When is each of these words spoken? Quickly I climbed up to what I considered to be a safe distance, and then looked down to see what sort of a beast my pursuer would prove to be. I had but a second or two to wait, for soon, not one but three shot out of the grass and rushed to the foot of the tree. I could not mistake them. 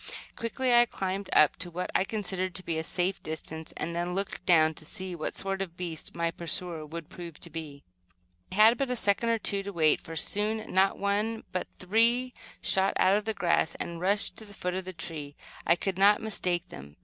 Quickly 0.35 0.73
I 0.73 0.87
climbed 0.87 1.29
up 1.31 1.57
to 1.57 1.69
what 1.69 1.91
I 1.93 2.05
considered 2.05 2.55
to 2.55 2.63
be 2.65 2.79
a 2.79 2.83
safe 2.83 3.21
distance, 3.21 3.71
and 3.77 3.95
then 3.95 4.15
looked 4.15 4.43
down 4.47 4.73
to 4.73 4.83
see 4.83 5.13
what 5.13 5.35
sort 5.35 5.61
of 5.61 5.69
a 5.69 5.73
beast 5.73 6.15
my 6.15 6.31
pursuer 6.31 6.83
would 6.87 7.07
prove 7.07 7.39
to 7.41 7.51
be. 7.51 7.83
I 8.51 8.55
had 8.55 8.79
but 8.79 8.89
a 8.89 8.95
second 8.95 9.29
or 9.29 9.37
two 9.37 9.61
to 9.61 9.71
wait, 9.71 10.01
for 10.01 10.15
soon, 10.15 10.73
not 10.73 10.97
one 10.97 11.43
but 11.51 11.67
three 11.77 12.33
shot 12.63 12.93
out 12.97 13.15
of 13.15 13.25
the 13.25 13.35
grass 13.35 13.75
and 13.75 14.01
rushed 14.01 14.37
to 14.37 14.45
the 14.45 14.55
foot 14.55 14.73
of 14.73 14.85
the 14.85 14.93
tree. 14.93 15.35
I 15.67 15.75
could 15.75 15.99
not 15.99 16.19
mistake 16.19 16.69
them. 16.69 16.95